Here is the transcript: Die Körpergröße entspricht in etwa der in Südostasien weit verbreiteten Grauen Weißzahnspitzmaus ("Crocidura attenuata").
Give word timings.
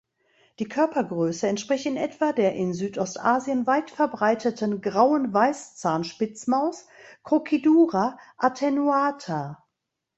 Die 0.57 0.67
Körpergröße 0.67 1.47
entspricht 1.47 1.85
in 1.85 1.95
etwa 1.95 2.31
der 2.33 2.53
in 2.55 2.73
Südostasien 2.73 3.67
weit 3.67 3.91
verbreiteten 3.91 4.81
Grauen 4.81 5.31
Weißzahnspitzmaus 5.31 6.87
("Crocidura 7.23 8.17
attenuata"). 8.35 9.63